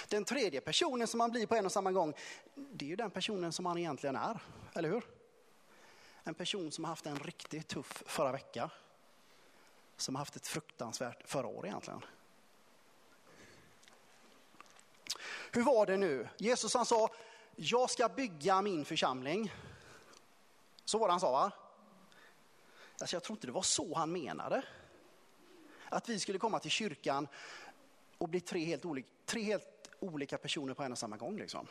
[0.09, 2.15] Den tredje personen som man blir på en och samma gång,
[2.55, 4.41] det är ju den personen som man egentligen är,
[4.75, 5.05] eller hur?
[6.23, 8.71] En person som har haft en riktigt tuff förra vecka.
[9.97, 12.05] Som har haft ett fruktansvärt förra år egentligen.
[15.53, 16.29] Hur var det nu?
[16.37, 17.09] Jesus han sa,
[17.57, 19.53] jag ska bygga min församling.
[20.85, 21.53] Så var det han sa va?
[23.01, 24.63] Alltså jag tror inte det var så han menade.
[25.89, 27.29] Att vi skulle komma till kyrkan
[28.19, 31.39] och bli tre helt olika, tre helt olika personer på en och samma gång.
[31.39, 31.67] Liksom.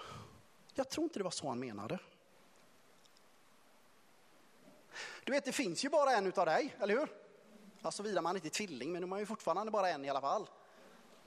[0.74, 2.00] Jag tror inte det var så han menade.
[5.24, 7.10] Du vet, det finns ju bara en utav dig, eller hur?
[7.82, 10.22] Alltså vidare man inte är tvilling, men man är ju fortfarande bara en i alla
[10.22, 10.50] fall.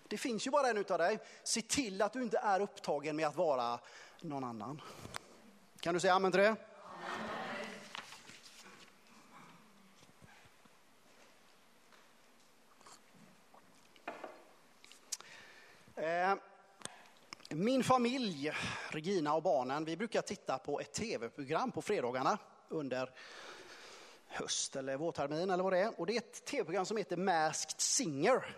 [0.08, 1.18] Det finns ju bara en utav dig.
[1.42, 3.80] Se till att du inte är upptagen med att vara
[4.24, 4.80] någon annan.
[5.80, 6.56] Kan du säga amen till det?
[15.96, 16.34] Eh,
[17.48, 18.52] min familj,
[18.90, 23.10] Regina och barnen, vi brukar titta på ett tv-program på fredagarna under
[24.26, 26.00] höst eller vårtermin eller vad det är.
[26.00, 28.56] Och det är ett tv-program som heter Masked Singer.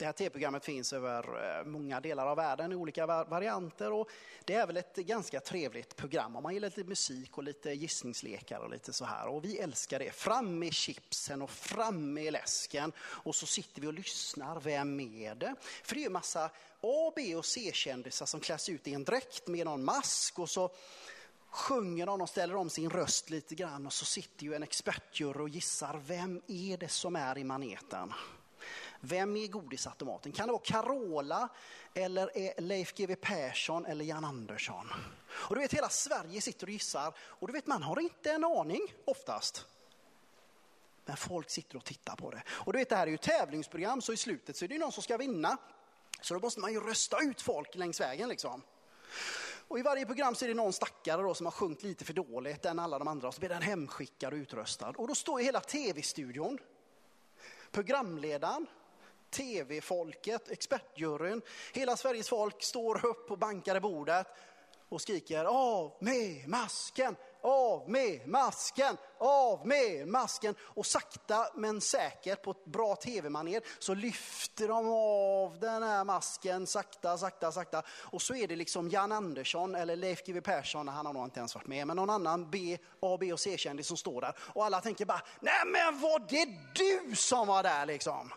[0.00, 4.10] Det här tv-programmet finns över eh, många delar av världen i olika varianter och
[4.44, 8.58] det är väl ett ganska trevligt program om man gillar lite musik och lite gissningslekar
[8.58, 9.28] och lite så här.
[9.28, 10.14] Och vi älskar det.
[10.14, 14.60] Fram med chipsen och fram med läsken och så sitter vi och lyssnar.
[14.60, 15.54] Vem är det?
[15.84, 19.48] För det är ju massa A, B och C-kändisar som kläs ut i en dräkt
[19.48, 20.70] med någon mask och så
[21.50, 25.42] sjunger de och ställer om sin röst lite grann och så sitter ju en expertjury
[25.42, 28.12] och gissar vem är det som är i maneten.
[29.00, 30.32] Vem är godisautomaten?
[30.32, 31.48] Kan det vara Carola
[31.94, 34.92] eller är Leif GW Persson eller Jan Andersson?
[35.30, 38.44] Och du vet hela Sverige sitter och gissar och du vet man har inte en
[38.44, 39.66] aning oftast.
[41.04, 42.42] Men folk sitter och tittar på det.
[42.48, 44.92] Och du vet det här är ju tävlingsprogram så i slutet så är det någon
[44.92, 45.56] som ska vinna.
[46.20, 48.62] Så då måste man ju rösta ut folk längs vägen liksom.
[49.68, 52.12] Och i varje program så är det någon stackare då som har sjungit lite för
[52.12, 54.88] dåligt än alla de andra och så blir den hemskickad och utröstad.
[54.96, 56.58] Och då står ju hela tv-studion,
[57.70, 58.66] programledaren,
[59.30, 64.26] tv-folket, expertjuryn, hela Sveriges folk står upp och bankar i bordet
[64.90, 70.54] och skriker av med masken, av med masken, av med masken.
[70.60, 76.66] Och sakta men säkert på ett bra tv-manér så lyfter de av den här masken
[76.66, 77.82] sakta, sakta, sakta.
[77.88, 81.38] Och så är det liksom Jan Andersson eller Leif GW Persson, han har nog inte
[81.38, 84.34] ens varit med, men någon annan B, A, B och C-kändis som står där.
[84.38, 88.32] Och alla tänker bara, nej men var det du som var där liksom?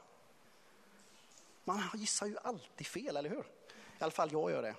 [1.63, 3.45] Man gissar ju alltid fel, eller hur?
[3.99, 4.75] I alla fall jag gör det.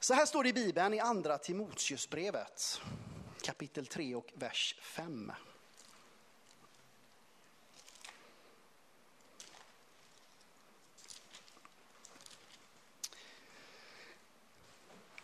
[0.00, 2.80] Så här står det i Bibeln i andra Timoteusbrevet
[3.42, 5.32] kapitel 3 och vers 5.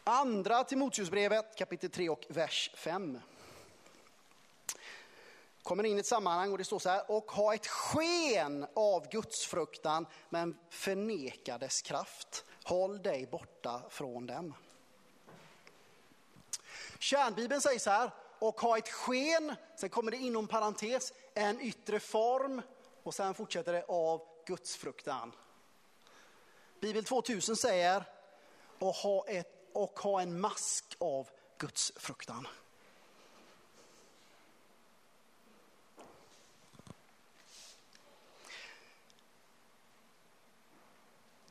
[0.04, 3.18] Andra Timoteusbrevet kapitel 3 och vers 5
[5.62, 9.08] kommer in i ett sammanhang och det står så här, och ha ett sken av
[9.08, 12.44] gudsfruktan men förneka dess kraft.
[12.64, 14.54] Håll dig borta från dem.
[16.98, 22.00] Kärnbibeln säger så här, och ha ett sken, sen kommer det inom parentes, en yttre
[22.00, 22.62] form
[23.02, 25.32] och sen fortsätter det av gudsfruktan.
[26.80, 28.04] Bibel 2000 säger,
[28.78, 32.46] och ha, ett, och ha en mask av gudsfruktan.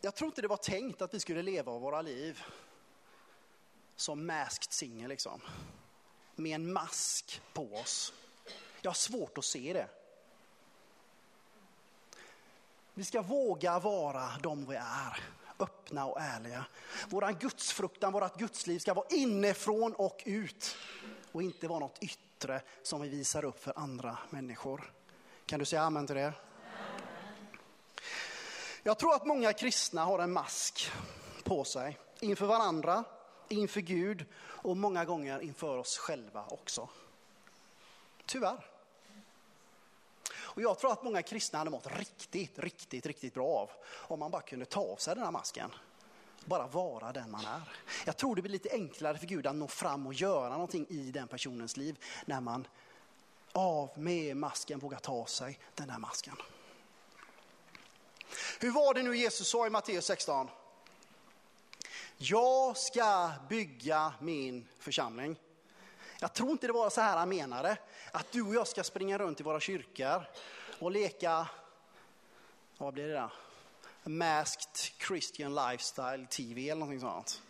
[0.01, 2.43] Jag tror inte det var tänkt att vi skulle leva våra liv
[3.95, 5.41] som masked singer liksom.
[6.35, 8.13] Med en mask på oss.
[8.81, 9.87] Jag har svårt att se det.
[12.93, 15.23] Vi ska våga vara de vi är,
[15.59, 16.65] öppna och ärliga.
[17.09, 20.75] Våran gudsfruktan, vårat gudsliv ska vara inifrån och ut
[21.31, 24.93] och inte vara något yttre som vi visar upp för andra människor.
[25.45, 26.33] Kan du säga amen till det?
[28.87, 30.91] Jag tror att många kristna har en mask
[31.43, 33.03] på sig inför varandra,
[33.47, 36.89] inför Gud och många gånger inför oss själva också.
[38.25, 38.65] Tyvärr.
[40.35, 44.31] Och jag tror att många kristna hade mått riktigt, riktigt, riktigt bra av om man
[44.31, 45.71] bara kunde ta av sig den här masken.
[46.45, 47.61] Bara vara den man är.
[48.05, 51.11] Jag tror det blir lite enklare för Gud att nå fram och göra någonting i
[51.11, 52.67] den personens liv när man
[53.51, 56.35] av med masken vågar ta sig den här masken.
[58.59, 60.49] Hur var det nu Jesus sa i Matteus 16?
[62.17, 65.35] Jag ska bygga min församling.
[66.19, 67.77] Jag tror inte det var så här han menade.
[68.11, 70.23] Att du och jag ska springa runt i våra kyrkor
[70.79, 71.47] och leka,
[72.77, 73.31] vad blir det då?
[74.09, 77.41] Masked Christian Lifestyle TV eller någonting sånt.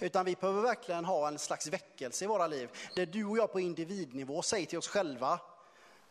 [0.00, 2.70] Utan vi behöver verkligen ha en slags väckelse i våra liv.
[2.94, 5.40] Där du och jag på individnivå säger till oss själva,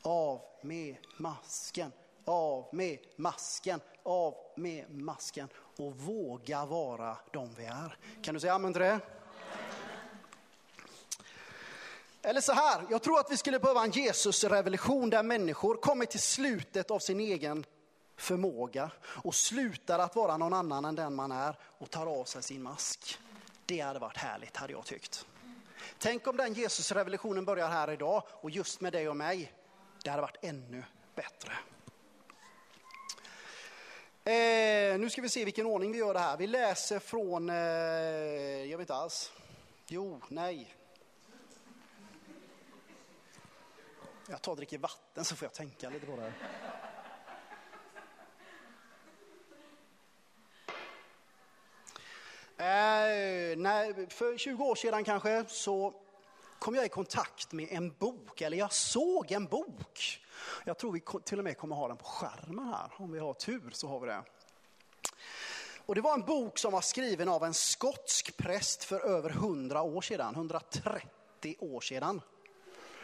[0.02, 1.92] av med masken,
[2.26, 7.98] av med masken, av med masken och våga vara de vi är.
[8.22, 9.00] Kan du säga amen till det?
[12.22, 16.20] Eller så här, jag tror att vi skulle behöva en Jesusrevolution där människor kommer till
[16.20, 17.66] slutet av sin egen
[18.18, 22.44] förmåga och slutar att vara någon annan än den man är och tar av sig
[22.44, 23.20] sin mask.
[23.66, 25.26] Det hade varit härligt, hade jag tyckt.
[25.98, 29.54] Tänk om den Jesusrevolutionen börjar här idag och just med dig och mig.
[30.04, 30.84] Det hade varit ännu
[31.16, 31.54] bättre.
[34.24, 36.38] Eh, nu ska vi se vilken ordning vi gör det här.
[36.38, 39.32] Vi läser från, eh, jag vet inte alls.
[39.88, 40.76] Jo, nej.
[44.30, 46.34] Jag tar och dricker vatten så får jag tänka lite på det.
[52.64, 55.94] Eh, nej, för 20 år sedan kanske så
[56.62, 60.22] kom jag i kontakt med en bok, eller jag såg en bok.
[60.66, 62.92] Jag tror vi till och med kommer ha den på skärmen här.
[62.98, 64.24] Om vi har tur så har vi det.
[65.86, 69.82] Och det var en bok som var skriven av en skotsk präst för över 100
[69.82, 72.22] år sedan, 130 år sedan.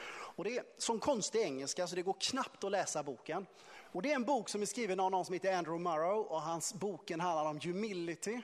[0.09, 3.45] Och det är som konstig engelska så det går knappt att läsa boken.
[3.91, 6.41] Och det är en bok som är skriven av någon som heter Andrew Murrow och
[6.41, 8.41] hans boken handlar om humility.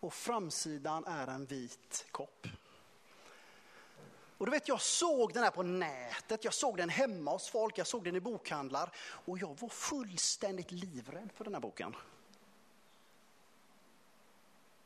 [0.00, 2.46] Och framsidan är en vit kopp.
[4.38, 7.78] Och du vet, jag såg den här på nätet, jag såg den hemma hos folk,
[7.78, 11.96] jag såg den i bokhandlar och jag var fullständigt livrädd för den här boken.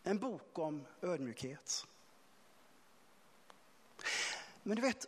[0.03, 1.87] En bok om ödmjukhet.
[4.63, 5.07] Men du vet,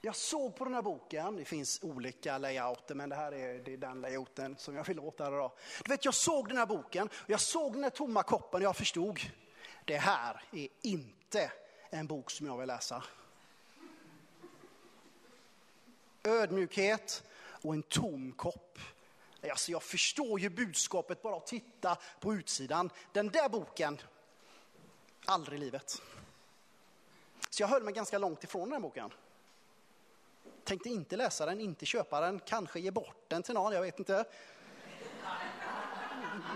[0.00, 3.72] jag såg på den här boken, det finns olika layouter men det här är, det
[3.72, 5.52] är den layouten som jag vill åt här idag.
[5.84, 8.64] Du vet, jag såg den här boken, och jag såg den här tomma koppen och
[8.64, 9.20] jag förstod,
[9.84, 11.52] det här är inte
[11.94, 13.04] en bok som jag vill läsa.
[16.24, 17.24] Ödmjukhet
[17.62, 18.78] och en tom kopp.
[19.50, 22.90] Alltså jag förstår ju budskapet bara att titta på utsidan.
[23.12, 24.00] Den där boken,
[25.24, 26.02] aldrig i livet.
[27.50, 29.10] Så jag höll mig ganska långt ifrån den här boken.
[30.64, 33.98] Tänkte inte läsa den, inte köpa den, kanske ge bort den till någon, jag vet
[33.98, 34.24] inte.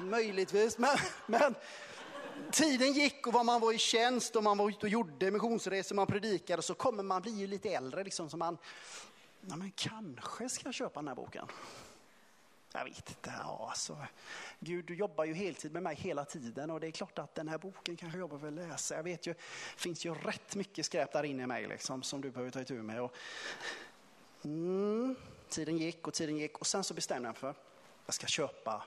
[0.01, 0.97] Möjligtvis, men,
[1.27, 1.55] men
[2.53, 6.07] tiden gick och man var i tjänst och man var ute och gjorde missionsresor, man
[6.07, 8.59] predikade, så kommer man bli lite äldre liksom, så man,
[9.41, 11.47] ja, men kanske ska jag köpa den här boken.
[12.73, 13.97] Jag vet inte, ja, alltså,
[14.61, 17.49] Gud du jobbar ju heltid med mig hela tiden och det är klart att den
[17.49, 18.97] här boken kanske jag behöver läsa.
[18.97, 22.21] Jag vet ju, det finns ju rätt mycket skräp där inne i mig liksom, som
[22.21, 23.03] du behöver ta itu med.
[23.03, 23.15] Och,
[24.45, 25.17] mm,
[25.49, 27.57] tiden gick och tiden gick och sen så bestämde jag mig för att
[28.07, 28.85] jag ska köpa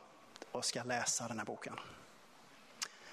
[0.52, 1.76] och ska läsa den här boken.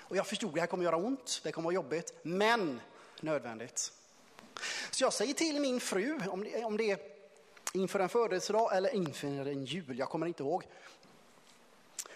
[0.09, 2.81] Och jag förstod att det här kommer göra ont, det kommer vara jobbigt, men
[3.21, 3.93] nödvändigt.
[4.91, 6.99] Så jag säger till min fru, om det, om det är
[7.73, 10.65] inför en födelsedag eller inför en jul, jag kommer inte ihåg.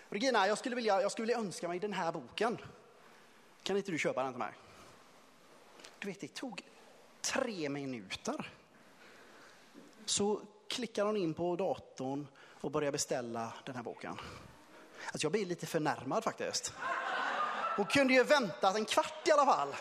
[0.08, 2.58] Regina, jag skulle, vilja, jag skulle vilja önska mig den här boken.
[3.62, 4.52] Kan inte du köpa den till mig?
[5.98, 6.62] Du vet, det tog
[7.20, 8.52] tre minuter.
[10.04, 14.18] Så klickar hon in på datorn och börjar beställa den här boken.
[15.06, 16.72] Alltså jag blir lite förnärmad faktiskt.
[17.76, 19.74] Hon kunde ju väntat en kvart i alla fall.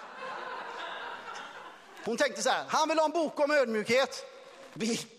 [2.05, 4.25] Hon tänkte så här, han vill ha en bok om ödmjukhet.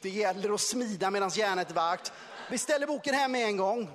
[0.01, 2.13] Det gäller att smida medan järnet är varmt.
[2.51, 3.91] Beställer boken hem med en gång.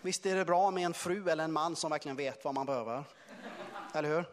[0.00, 2.66] Visst är det bra med en fru eller en man som verkligen vet vad man
[2.66, 3.04] behöver.
[3.94, 4.24] Eller hur?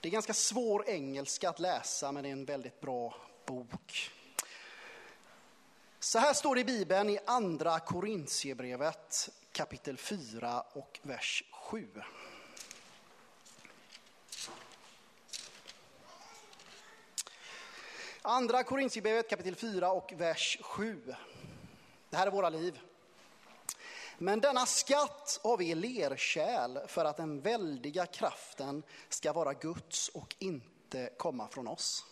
[0.00, 3.14] Det är ganska svår engelska att läsa, men det är en väldigt bra
[3.46, 4.10] bok.
[6.00, 11.88] Så här står det i Bibeln i Andra Korintierbrevet kapitel 4 och vers 7.
[18.22, 21.14] Andra Korintierbrevet kapitel 4 och vers 7.
[22.10, 22.80] Det här är våra liv.
[24.18, 30.08] Men denna skatt har vi i lerkärl för att den väldiga kraften ska vara Guds
[30.08, 32.04] och inte komma från oss.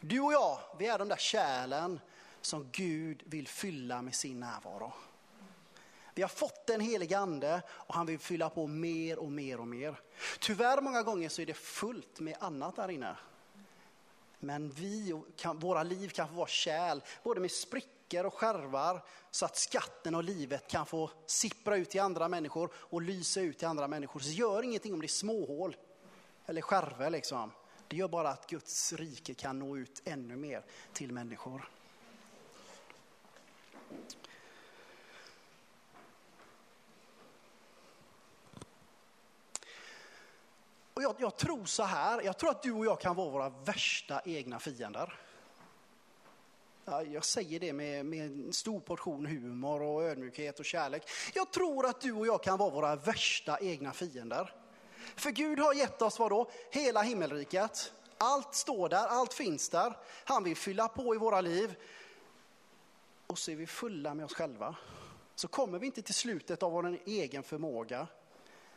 [0.00, 2.00] Du och jag, vi är de där kärlen
[2.40, 4.92] som Gud vill fylla med sin närvaro.
[6.18, 9.68] Vi har fått den helige ande och han vill fylla på mer och mer och
[9.68, 10.00] mer.
[10.40, 13.16] Tyvärr många gånger så är det fullt med annat där inne.
[14.38, 19.44] Men vi, kan, våra liv kan få vara kärl, både med sprickor och skärvar, så
[19.44, 23.68] att skatten och livet kan få sippra ut till andra människor och lysa ut till
[23.68, 24.20] andra människor.
[24.20, 25.76] Så gör ingenting om det är småhål
[26.46, 27.50] eller skärvor liksom.
[27.88, 31.70] Det gör bara att Guds rike kan nå ut ännu mer till människor.
[40.98, 43.48] Och jag, jag, tror så här, jag tror att du och jag kan vara våra
[43.48, 45.14] värsta egna fiender.
[46.84, 51.02] Jag säger det med, med en stor portion humor och ödmjukhet och kärlek.
[51.34, 54.54] Jag tror att du och jag kan vara våra värsta egna fiender.
[55.16, 56.50] För Gud har gett oss vad då?
[56.70, 57.92] Hela himmelriket.
[58.18, 59.96] Allt står där, allt finns där.
[60.24, 61.74] Han vill fylla på i våra liv.
[63.26, 64.76] Och så är vi fulla med oss själva.
[65.34, 68.06] Så kommer vi inte till slutet av vår egen förmåga.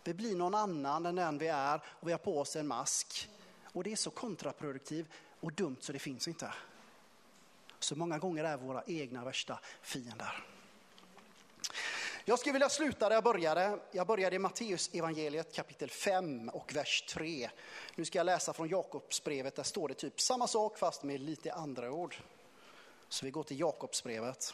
[0.04, 3.30] Vi blir någon annan än den vi är och vi har på oss en mask.
[3.64, 5.08] Och det är så kontraproduktivt
[5.40, 6.54] och dumt så det finns inte.
[7.80, 10.44] Så många gånger är våra egna värsta fiender.
[12.26, 13.80] Jag skulle vilja sluta där jag började.
[13.92, 17.50] Jag började i Matteus evangeliet kapitel 5 och vers 3.
[17.96, 21.54] Nu ska jag läsa från Jakobsbrevet, där står det typ samma sak fast med lite
[21.54, 22.16] andra ord.
[23.10, 24.54] Så vi går till Jakobsbrevet.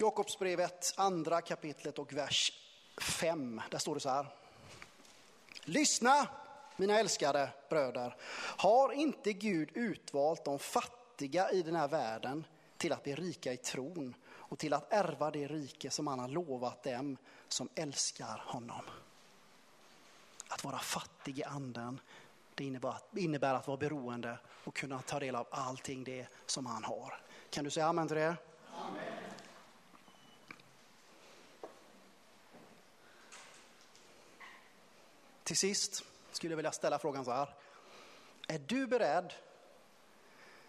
[0.00, 2.52] Jakobsbrevet, andra kapitlet och vers
[3.00, 3.62] 5.
[3.70, 4.26] Där står det så här.
[5.64, 6.28] Lyssna,
[6.76, 8.16] mina älskade bröder.
[8.56, 12.44] Har inte Gud utvalt de fattiga i den här världen
[12.76, 16.28] till att bli rika i tron och till att ärva det rike som han har
[16.28, 17.16] lovat dem
[17.48, 18.82] som älskar honom?
[20.48, 22.00] Att vara fattig i anden,
[22.54, 26.84] det innebär, innebär att vara beroende och kunna ta del av allting det som han
[26.84, 27.20] har.
[27.50, 28.36] Kan du säga amen till det?
[28.74, 29.27] Amen.
[35.48, 37.54] Till sist skulle jag vilja ställa frågan så här.
[38.48, 39.34] Är du beredd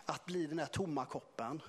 [0.06, 1.62] att bli den här tomma koppen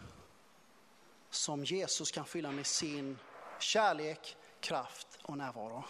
[1.31, 3.19] som Jesus kan fylla med sin
[3.59, 5.85] kärlek, kraft och närvaro?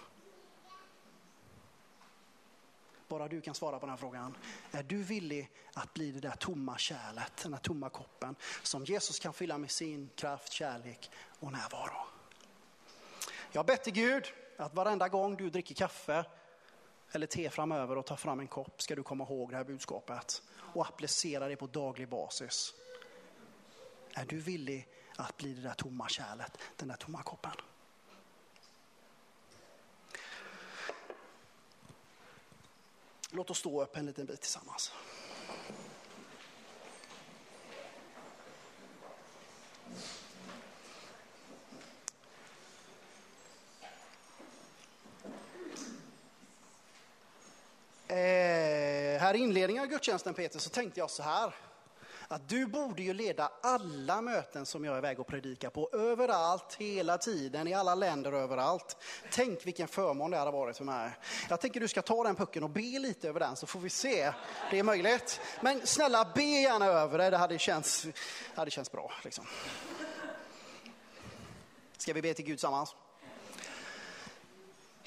[3.08, 4.36] Bara du kan svara på den här frågan.
[4.70, 9.18] Är du villig att bli det där tomma kärlet, den där tomma koppen som Jesus
[9.18, 11.10] kan fylla med sin kraft, kärlek
[11.40, 12.06] och närvaro?
[13.52, 14.24] Jag bett till Gud
[14.56, 16.24] att varenda gång du dricker kaffe
[17.12, 20.42] eller te framöver och tar fram en kopp ska du komma ihåg det här budskapet
[20.74, 22.74] och applicera det på daglig basis.
[24.14, 27.52] Är du villig att bli det där tomma kärlet, den där tomma koppen?
[33.30, 34.92] Låt oss stå upp en liten bit tillsammans.
[48.10, 51.54] Eh, här i inledningen av gudstjänsten Peter så tänkte jag så här.
[52.28, 55.90] Att du borde ju leda alla möten som jag är iväg och predikar på.
[55.92, 58.96] Överallt, hela tiden, i alla länder överallt.
[59.30, 61.10] Tänk vilken förmån det hade varit för mig.
[61.48, 63.90] Jag tänker du ska ta den pucken och be lite över den så får vi
[63.90, 64.32] se.
[64.70, 65.40] Det är möjligt.
[65.60, 68.06] Men snälla be gärna över det, det hade känts,
[68.54, 69.12] hade känts bra.
[69.24, 69.46] Liksom.
[71.96, 72.94] Ska vi be till Gud tillsammans?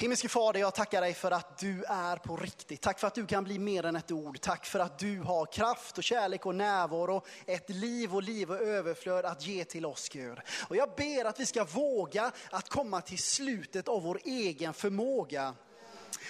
[0.04, 2.82] Himmelske Fader, jag tackar dig för att du är på riktigt.
[2.82, 4.42] Tack för att du kan bli mer än ett ord.
[4.42, 8.62] Tack för att du har kraft och kärlek och närvaro, ett liv och liv och
[8.62, 10.38] överflöd att ge till oss Gud.
[10.68, 15.56] Och jag ber att vi ska våga att komma till slutet av vår egen förmåga.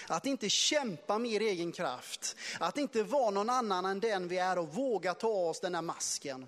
[0.08, 4.38] Att inte kämpa med er egen kraft, att inte vara någon annan än den vi
[4.38, 6.48] är och våga ta oss den här masken.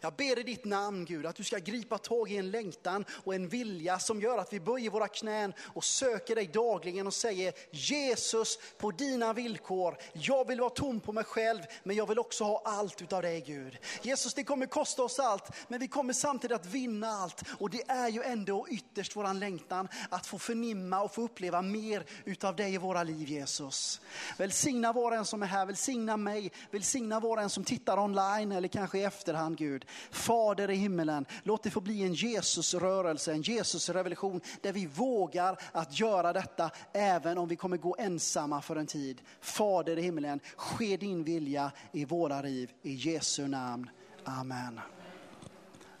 [0.00, 3.34] Jag ber i ditt namn Gud att du ska gripa tag i en längtan och
[3.34, 7.52] en vilja som gör att vi böjer våra knän och söker dig dagligen och säger
[7.70, 9.96] Jesus på dina villkor.
[10.12, 13.40] Jag vill vara tom på mig själv men jag vill också ha allt utav dig
[13.40, 13.78] Gud.
[14.02, 17.90] Jesus det kommer kosta oss allt men vi kommer samtidigt att vinna allt och det
[17.90, 22.74] är ju ändå ytterst våran längtan att få förnimma och få uppleva mer utav dig
[22.74, 24.00] i våra liv Jesus.
[24.38, 27.98] Välsigna var och en som är här, välsigna mig, välsigna var och en som tittar
[27.98, 29.86] online eller kanske i efterhand Gud.
[30.10, 36.00] Fader i himmelen, låt det få bli en Jesusrörelse, en Jesusrevolution där vi vågar att
[36.00, 39.22] göra detta även om vi kommer gå ensamma för en tid.
[39.40, 42.70] Fader i himmelen, ske din vilja i våra liv.
[42.82, 43.90] I Jesu namn.
[44.24, 44.80] Amen.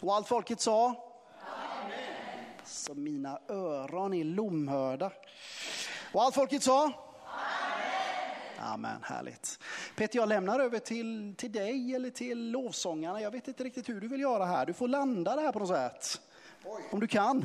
[0.00, 0.86] Och allt folket sa?
[0.86, 2.44] Amen.
[2.64, 5.12] Så mina öron är lomhörda.
[6.12, 6.82] Och allt folket sa?
[6.82, 7.69] Amen.
[8.62, 9.58] Amen, härligt.
[9.96, 13.20] Peter, jag lämnar över till, till dig eller till lovsångarna.
[13.20, 14.66] Jag vet inte riktigt hur du vill göra här.
[14.66, 16.20] Du får landa det här på något sätt.
[16.64, 16.82] Oj.
[16.90, 17.44] Om du kan.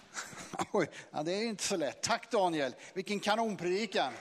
[0.72, 2.02] Oj, ja, det är inte så lätt.
[2.02, 4.12] Tack Daniel, vilken kanonpredikan.